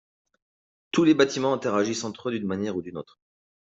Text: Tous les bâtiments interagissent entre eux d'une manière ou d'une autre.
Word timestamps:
Tous 0.91 1.03
les 1.03 1.13
bâtiments 1.13 1.53
interagissent 1.53 2.05
entre 2.05 2.29
eux 2.29 2.31
d'une 2.31 2.47
manière 2.47 2.75
ou 2.75 2.81
d'une 2.81 2.97
autre. 2.97 3.19